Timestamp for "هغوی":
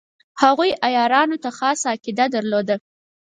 0.41-0.71